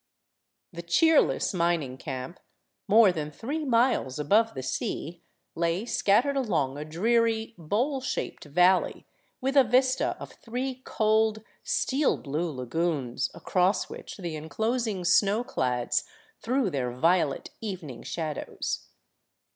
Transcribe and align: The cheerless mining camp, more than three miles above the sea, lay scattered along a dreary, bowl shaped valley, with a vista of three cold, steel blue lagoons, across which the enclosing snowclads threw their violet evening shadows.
The 0.73 0.81
cheerless 0.81 1.53
mining 1.53 1.95
camp, 1.95 2.39
more 2.87 3.11
than 3.11 3.29
three 3.29 3.63
miles 3.63 4.17
above 4.17 4.55
the 4.55 4.63
sea, 4.63 5.21
lay 5.53 5.85
scattered 5.85 6.35
along 6.35 6.75
a 6.75 6.83
dreary, 6.83 7.53
bowl 7.59 8.01
shaped 8.01 8.45
valley, 8.45 9.05
with 9.41 9.55
a 9.55 9.63
vista 9.63 10.17
of 10.19 10.31
three 10.31 10.81
cold, 10.85 11.43
steel 11.63 12.17
blue 12.17 12.49
lagoons, 12.49 13.29
across 13.35 13.91
which 13.91 14.17
the 14.17 14.35
enclosing 14.35 15.03
snowclads 15.03 16.03
threw 16.39 16.71
their 16.71 16.89
violet 16.91 17.51
evening 17.61 18.01
shadows. 18.01 18.87